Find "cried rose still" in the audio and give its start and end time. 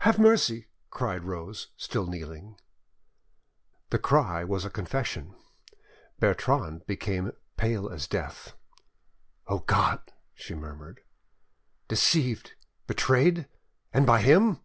0.90-2.06